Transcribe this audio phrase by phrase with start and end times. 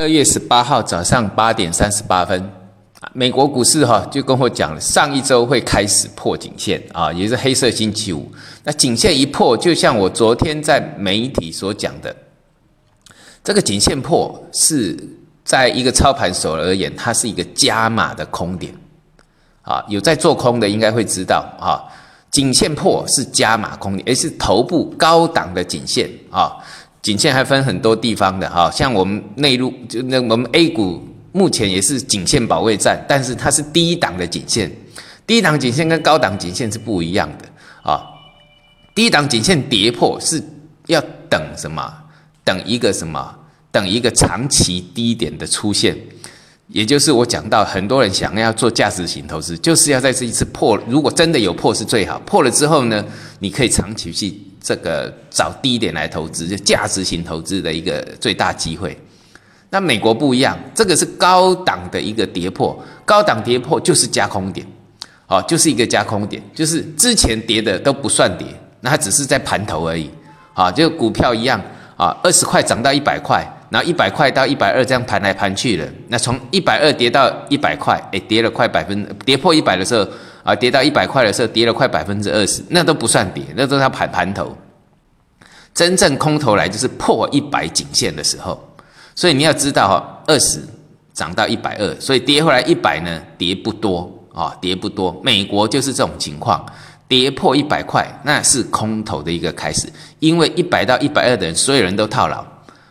[0.00, 2.50] 二月十八号早上八点三十八分，
[3.12, 8.32] 美国股市哈就跟我讲了，上一周会开始破颈线啊，也是黑色星期五。
[8.64, 12.16] 那颈线一破，就像我昨天在媒体所讲的，
[13.44, 14.98] 这个颈线破是
[15.44, 18.72] 在一个操盘手而言，它是一个加码的空点
[19.60, 19.84] 啊。
[19.86, 21.84] 有在做空的应该会知道啊，
[22.30, 26.56] 颈线破是加码空点，而是头部高档的颈线啊。
[27.02, 34.70] 颈线还分很多地方的哈，像我们内陆就那我们 A 股目前也是颈线保卫战，但是它是低档的颈线，
[35.26, 37.48] 低档颈线跟高档颈线是不一样的
[37.90, 38.02] 啊。
[38.94, 40.42] 低档颈线跌破是
[40.86, 41.90] 要等什么？
[42.44, 43.36] 等一个什么？
[43.72, 45.96] 等一个长期低点的出现，
[46.70, 53.04] 也就是我讲到很多人想要做价值型投资，就是要在这一次破，如果真的有破是最好，破了之后呢，
[53.38, 54.34] 你可以长期去。
[54.62, 58.94] 这个找低点来投资，就价值型投资的一个最大机会。
[59.70, 64.66] 那美国不一样，这个是高档的一个跌破，高档跌破就是加空点，
[65.28, 68.46] 哦，就是一个加空点，就是之前跌的都不算跌，
[68.82, 70.10] 那它只是在盘头而已，
[70.52, 71.58] 啊，就股票一样，
[71.96, 80.06] 啊，二十块涨到一百块，然后一百块到一百二这样盘来盘去了，那从一百二跌到一百块，哎，跌了快百分，跌破一百的时候。
[80.42, 84.56] 啊，跌到一百块的时候，跌了快百分之二十，那都不算跌，那都是盘盘头。
[85.74, 88.58] 真正空头来就是破一百颈线的时候，
[89.14, 90.58] 所以你要知道哈，二十
[91.12, 95.20] 涨到一百二，所以跌回来一百呢，跌不多啊，跌不多。
[95.22, 96.64] 美国就是这种情况，
[97.06, 102.42] 跌破一百块，那是空头的一个开始，因为一百到一百二的人，所有人都套牢，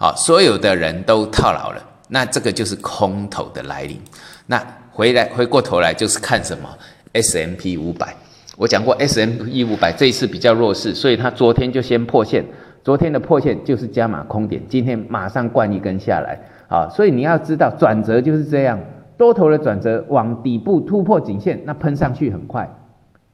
[0.00, 4.00] 啊，所有的人都套牢了，那这个就是空头的来临。
[4.46, 4.58] 那
[4.90, 6.66] 回来回过头来就是看什么
[7.12, 8.16] ？S M P 五百，
[8.56, 12.42] 我讲过 S M P 五百这一次比较弱势，所以它昨天就先破线，
[12.82, 16.40] 昨天的破线就是加码空点，今天马上灌一根下来，
[16.70, 18.80] 啊，所以你要知道转折就是这样，
[19.18, 22.66] 多头的转折往底部突破颈线，那喷上去很快；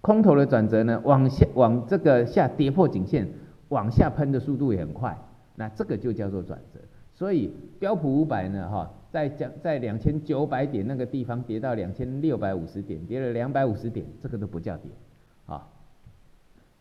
[0.00, 3.28] 空头的转折呢，往下往这个下跌破颈线，
[3.69, 5.16] 往下喷的速度也很快，
[5.56, 6.78] 那这个就叫做转折。
[7.12, 7.50] 所以
[7.81, 8.93] 标普五百呢，哈。
[9.09, 14.91] 在将在两千九百点那个地方跌到两千六百五十点，跌了两百五十点，这个都不叫跌，
[15.47, 15.66] 啊，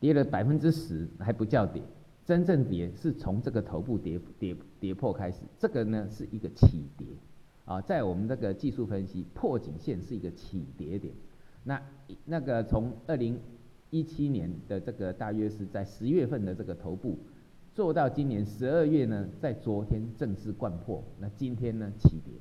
[0.02, 1.82] 跌了百分之十还不叫跌，
[2.26, 7.08] 真正跌是从这个头部跌跌跌破开始，这个呢是一个起跌，
[7.64, 11.14] 啊，在我们这个技术分析，破颈线是一个起跌点，
[11.64, 11.82] 那
[12.26, 13.40] 那个从二零
[13.92, 17.18] 一七年的这个大约是在十月份的这个头部。
[17.76, 22.34] 做到今年十二月呢，在昨天正式贯破，那今天呢起跌，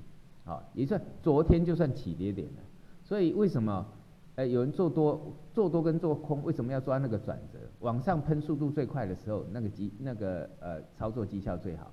[0.44, 2.62] 好，也算昨天就算起跌点了。
[3.02, 3.84] 所以为什么，
[4.36, 7.58] 呃，有人做多做多跟做空，为什么要抓那个转折？
[7.80, 11.90] 往上喷速度最快的时候，那个绩那个呃操作绩效最好。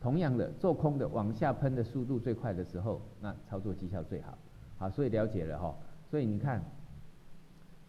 [0.00, 4.38] 同样的，做空的往下喷的速度最快的时候，那操作绩效最好。
[4.78, 5.76] 好，所以了解了哈。
[6.10, 6.64] 所以你看，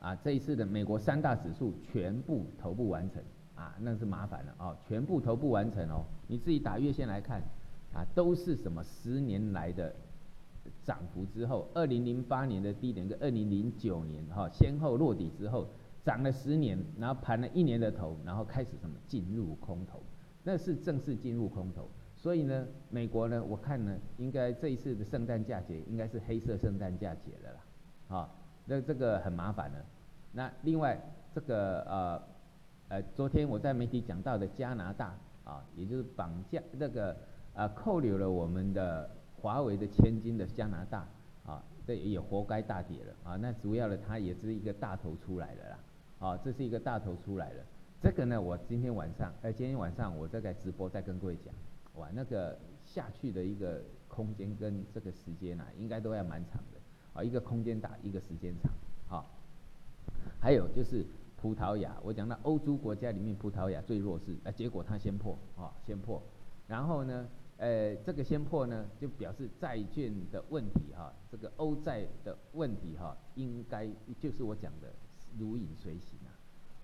[0.01, 3.23] 啊，这一次的美国三大指数全部头部完成。
[3.61, 7.39] 啊，那是麻烦了哦，全部头部完成哦，你自己打月线来看，
[7.93, 9.93] 啊，都是什么十年来的
[10.83, 15.67] 涨幅之后，二零零八年的低点跟二零零九年哈先后落底之后，
[16.03, 20.01] 涨了十年，然后盘了一年的头，然后开始什么进入空头，
[20.43, 21.87] 那是正式进入空头。
[22.17, 28.29] 所以呢，美国呢，我看呢，应该这一次的圣诞假节应该是黑色圣诞假节了啦，啊，
[28.65, 29.85] 那这个很麻烦了。
[30.31, 30.99] 那另外
[31.35, 32.30] 这个呃。
[32.91, 35.15] 呃，昨天我在媒体讲到的加拿大
[35.45, 37.15] 啊，也就是绑架那个
[37.53, 39.09] 啊扣留了我们的
[39.39, 41.07] 华为的千金的加拿大
[41.45, 43.37] 啊，这也活该大跌了啊。
[43.37, 45.79] 那主要的它也是一个大头出来了啦，
[46.19, 47.63] 啊，这是一个大头出来了。
[48.01, 51.53] 这个呢，我今天晚上，呃，今天晚上我再在直播再跟各位讲，
[51.95, 56.79] 哇，那个下去的一个空间跟这个时间啊，应该都要蛮长的
[57.13, 59.23] 啊，一个空间大，一个时间长，啊，
[60.41, 61.05] 还有就是。
[61.41, 66.21] 葡萄牙，我讲到欧洲国家里面，葡萄牙最弱势，啊，结果它先破，啊，先破，
[66.67, 67.27] 然后呢，
[67.57, 73.89] 呃，这个先破呢，就表示债券的问题，哈，这个欧债的问题，哈，应该
[74.19, 74.93] 就是我讲的
[75.39, 76.29] 如影随形啊，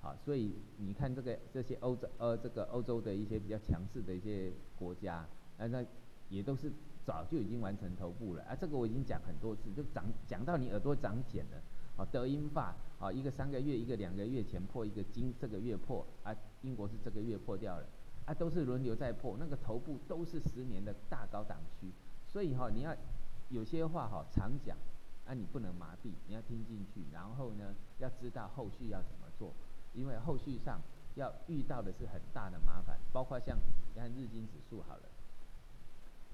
[0.02, 5.18] 好，所以你看这个这些欧洲，呃，这个欧洲的一些比较强势的一些国家，
[5.60, 5.86] 啊，那
[6.30, 6.72] 也都是
[7.06, 11.62] 早就已经完成头部了，啊，这个我已经讲很多次，就长讲到你耳朵长茧了。
[11.98, 17.86] 啊，德英法啊，一个三个月，一个两个月前破，一个金这个月破啊，英国是这个月破掉了，
[18.26, 21.92] 啊，都是轮流在破，那个头部都是十年的大高档区，
[22.28, 22.96] 所以哈，你要
[23.50, 24.78] 有些话哈常讲，
[25.26, 29.52] 啊，你不能麻痹，你要听进去，然后呢，要知道后续要怎么做，
[29.94, 30.80] 因为后续上
[31.16, 35.04] 要遇到的是很大的麻烦，包括像你看日经指数好了，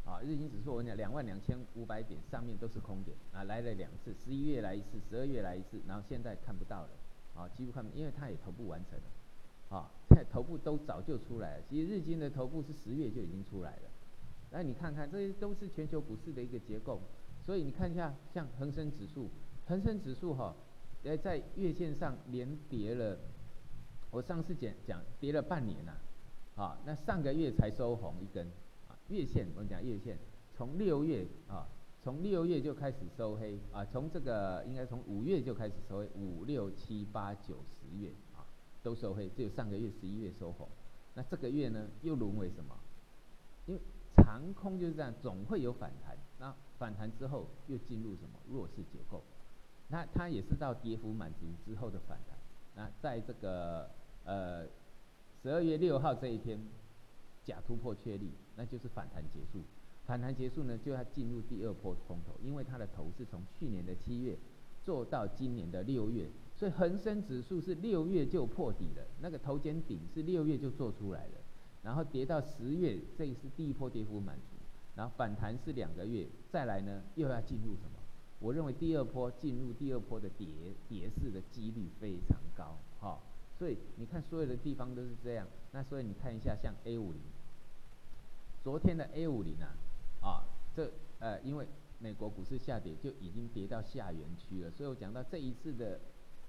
[0.05, 6.89] 啊，日经指数我讲两万两千五百点上面都是空点啊，来了两次，十一月来一次，十二月来一次，然后现在看不到了，
[7.33, 13.89] 啊，几乎看不，因为它也头部完成了，啊，现在头部都早就出来了，其实日经的头部是十月就已经出来了，
[14.51, 16.99] 那你看看这些都是全球股市的一个结构，
[17.45, 19.29] 所以你看一下像恒生指数，
[19.65, 20.53] 恒生指数哈，
[21.03, 23.17] 呃，在月线上连跌了，
[24.11, 25.93] 我上次讲讲跌了半年呐，
[26.57, 28.51] 啊，那上个月才收红一根。
[29.09, 30.17] 月线，我们讲月线，
[30.55, 31.67] 从六月啊，
[32.01, 38.47] 从六月就开始收黑啊，从这个应该从五月就开始收黑，五六七八九十月啊
[38.81, 40.67] 都收黑，只有上个月十一月收红。
[41.15, 42.75] 那这个月呢，又沦为什么？
[43.65, 43.81] 因为
[44.15, 46.17] 长空就是这样，总会有反弹。
[46.39, 49.21] 那反弹之后又进入什么弱势结构？
[49.89, 52.37] 那它也是到跌幅满足之后的反弹。
[52.75, 53.89] 那在这个
[54.23, 54.65] 呃
[55.41, 56.59] 十二月六号这一天。
[57.45, 59.63] 假突破确立，那就是反弹结束。
[60.05, 64.37] 反弹结束呢，就要进入第二波空头，因为它的头是从去年的七月
[64.83, 69.07] 做到今年的六月，所以恒生指数是六月就破底了。
[69.21, 71.33] 那个头肩顶是六月就做出来了，
[71.83, 74.57] 然后跌到十月，这是第一波跌幅满足，
[74.95, 77.99] 然后反弹是两个月，再来呢又要进入什么？
[78.39, 80.47] 我认为第二波进入第二波的跌
[80.89, 83.17] 跌势的几率非常高，哈。
[83.57, 85.47] 所以你看，所有的地方都是这样。
[85.71, 87.21] 那所以你看一下，像 A 五零，
[88.63, 89.75] 昨天的 A 五零啊，
[90.21, 90.89] 啊，这
[91.19, 91.67] 呃，因为
[91.99, 94.71] 美国股市下跌，就已经跌到下缘区了。
[94.71, 95.99] 所以我讲到这一次的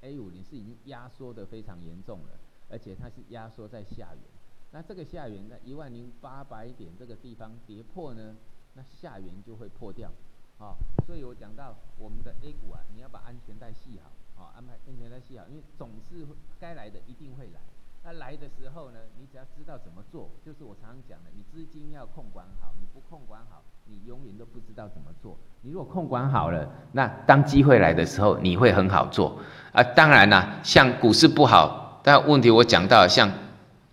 [0.03, 2.39] A 五零是已经压缩的非常严重了，
[2.71, 4.23] 而且它是压缩在下缘。
[4.71, 8.37] 那这个下缘呢，一万零八百点这个地方跌破呢，
[8.75, 10.13] 那下缘就会破掉。
[10.59, 14.13] 啊，所以我讲到我们的 A 股啊，你要把安全带系好。
[14.37, 16.25] 好，安排安全带系好，因为总是
[16.61, 17.61] 该来的一定会来。
[18.07, 25.35] 那来的时候呢，你只要知道怎么做，就是我常常讲的，你资金要控管好，你不控管好，你永远都不知道怎么做。
[25.63, 29.39] 你如果控管好了，那当机会来的时候，你会很好做。
[29.73, 33.31] 啊，当然啦，像股市不好，但问题我讲到像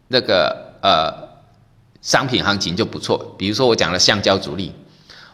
[0.10, 1.30] 那个呃
[2.02, 4.76] 商品行情就不错，比如说我讲的橡胶主力，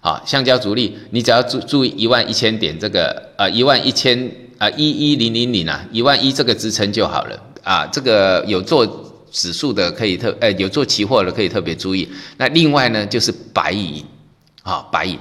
[0.02, 4.32] 啊，橡胶主力，你只要注注意一万一千点这个呃一万一千。
[4.60, 7.86] 啊，一一零零零啊，一万一这个支撑就好了啊。
[7.92, 8.86] 这个有做
[9.30, 12.08] 指数的可以特，呃，有做期货的可以特别注意。
[12.38, 14.04] 那另外呢，就是白银，
[14.64, 15.20] 啊，白银。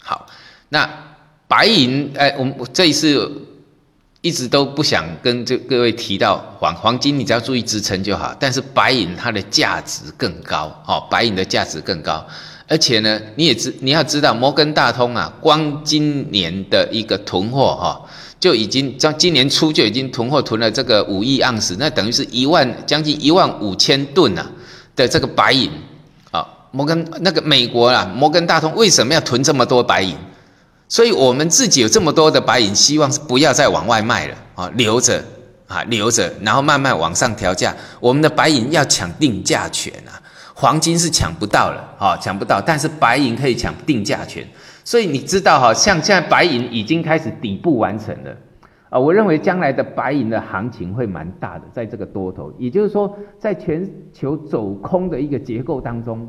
[0.00, 0.26] 好，
[0.68, 0.88] 那
[1.48, 3.30] 白银，哎，我们这一次
[4.20, 8.36] 一直都不想跟这各位提到黄黄金，你只要注意支撑就好。
[8.38, 12.26] 但是白银它的价值更高，哦，白银的价值更高。
[12.68, 18.00] 而且呢，你也知你要知道，摩根大通啊，光今年的一个囤货，哈。
[18.40, 24.46] 就已经在今年初就已经囤货囤了这个五亿盎司，那等于是一万将近一万五千吨呐
[24.94, 25.68] 的这个白银
[26.30, 26.46] 啊。
[26.70, 30.14] 摩根那个美国啊，摩根大通为什么要囤这么多白银？
[30.88, 35.20] 所以我们自己有这么多的白银，希望是不要再往外卖了啊，留着
[35.66, 37.74] 啊，留着，然后慢慢往上调价。
[37.98, 40.14] 我们的白银要抢定价权啊，
[40.60, 44.44] 黄金是抢不到了啊，抢不到，但是白银可以抢定价权。
[44.82, 48.36] 所以你知道哈，像现在白银已经开始底部完成了，
[48.90, 56.28] 啊，我认为将来的白银的行情会蛮大的，在这个多头，也就是说，在全球走空的一个结构当中，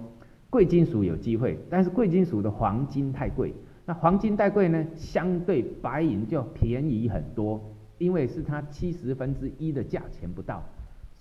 [0.52, 3.52] 贵金属有机会，但是贵金属的黄金太贵，
[3.84, 7.60] 那黄金太贵呢，相对白银就便宜很多，
[7.98, 10.64] 因为是它七十分之一的价钱不到，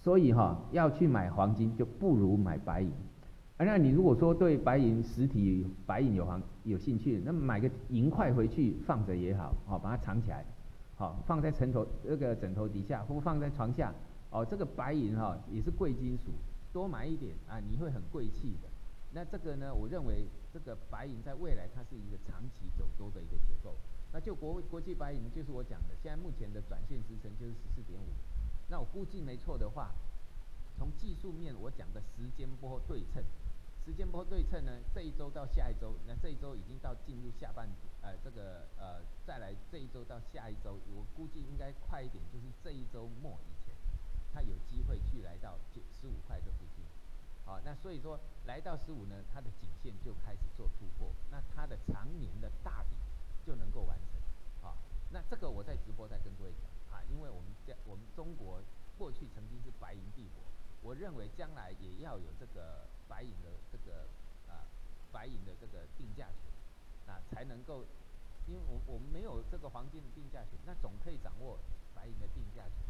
[0.08, 2.90] 所以哈，要去买黄金就不如买白银。
[3.58, 10.42] 啊，那你如果说对白银实体白银有行有兴趣，那买个银块回去放着也好，好把它藏起来，
[10.96, 13.92] 好放在枕头那个枕头底下，或放在床下，
[14.30, 16.30] 哦，这个白银哈也是贵金属，
[16.72, 18.68] 多买一点啊，你会很贵气的。
[19.12, 20.24] 那这个呢，我认为
[20.54, 23.76] 这个白银在未来它是一个长期走多的一个结构。
[24.10, 28.08] 那就国国际白银就是我讲的，现在目前的短线支撑就是十四点五，
[28.68, 29.92] 那我估计没错的话，
[30.76, 33.24] 从技术面我讲的时间波对称。
[33.84, 34.72] 时间波对称呢？
[34.94, 37.66] 这一周到下一周，那这一周已经到进入下半，
[38.02, 43.74] 呃，这个呃，再来这一周到下一周，我估计应该快一点，就是这一周末以前，
[44.34, 46.84] 它有机会去来到九十五块这附近。
[47.46, 52.90] 好，那所以说来到十五呢，它的颈线就开始做突破，那它的常年的大底
[53.46, 54.20] 就能够完成。
[54.60, 54.76] 好，
[55.10, 58.60] 那这个我在直播再跟各位讲啊，因为我们在我们中国
[58.96, 60.44] 过去曾经是白银帝国，
[60.82, 62.86] 我认为将来也要有这个。
[63.08, 64.04] 白银的这个
[64.52, 64.68] 啊，
[65.10, 66.44] 白银的这个定价权，
[67.10, 67.86] 啊才能够，
[68.46, 71.58] 因为我我们没有这个黄金的定价权，那总可以掌握
[71.94, 72.84] 白银的定价权，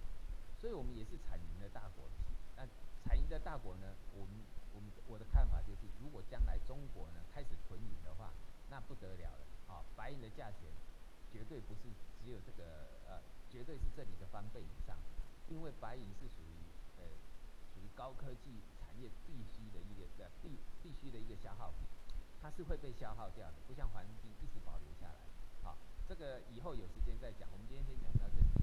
[0.60, 2.10] 所以我们也是产银的大国。
[2.56, 2.66] 那
[3.06, 4.42] 产银的大国呢，我们
[4.74, 8.32] 我们我的看法就是，如果将来中国呢开始囤银的话，
[8.68, 10.66] 那不得了了，啊，白银的价钱
[11.32, 11.88] 绝对不是
[12.24, 13.20] 只有这个呃，
[13.50, 14.96] 绝对是这里的翻倍以上，
[15.48, 16.54] 因为白银是属于
[16.98, 17.04] 呃
[17.74, 21.86] 属于高科技产业必须的一个呃必必须的一个消耗品，
[22.42, 25.20] 它是会被消耗掉的，不像黄金一直保留下来。
[25.62, 25.76] 好，
[26.08, 28.57] 这个以后有时间再讲，我们今天先讲到这里。